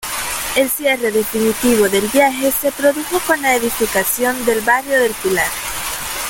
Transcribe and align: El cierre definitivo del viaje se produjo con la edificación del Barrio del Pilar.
El 0.55 0.67
cierre 0.71 1.11
definitivo 1.11 1.87
del 1.87 2.07
viaje 2.07 2.51
se 2.51 2.71
produjo 2.71 3.19
con 3.19 3.39
la 3.43 3.53
edificación 3.55 4.45
del 4.47 4.61
Barrio 4.61 4.99
del 4.99 5.13
Pilar. 5.13 5.45